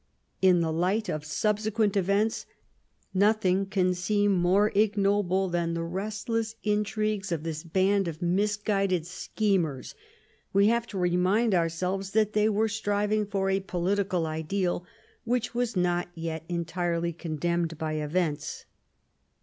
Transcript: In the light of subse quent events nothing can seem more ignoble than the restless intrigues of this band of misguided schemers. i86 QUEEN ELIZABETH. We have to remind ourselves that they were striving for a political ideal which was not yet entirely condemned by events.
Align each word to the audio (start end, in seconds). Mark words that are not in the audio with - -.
In 0.41 0.61
the 0.61 0.73
light 0.73 1.09
of 1.09 1.21
subse 1.21 1.69
quent 1.69 1.95
events 1.95 2.47
nothing 3.13 3.67
can 3.67 3.93
seem 3.93 4.31
more 4.33 4.71
ignoble 4.73 5.47
than 5.47 5.75
the 5.75 5.83
restless 5.83 6.55
intrigues 6.63 7.31
of 7.31 7.43
this 7.43 7.63
band 7.63 8.07
of 8.07 8.19
misguided 8.19 9.05
schemers. 9.05 9.93
i86 9.93 9.93
QUEEN 9.93 10.01
ELIZABETH. 10.01 10.53
We 10.53 10.67
have 10.69 10.87
to 10.87 10.97
remind 10.97 11.53
ourselves 11.53 12.11
that 12.13 12.33
they 12.33 12.49
were 12.49 12.67
striving 12.67 13.27
for 13.27 13.51
a 13.51 13.59
political 13.59 14.25
ideal 14.25 14.87
which 15.23 15.53
was 15.53 15.75
not 15.75 16.07
yet 16.15 16.45
entirely 16.49 17.13
condemned 17.13 17.77
by 17.77 17.93
events. 17.93 18.65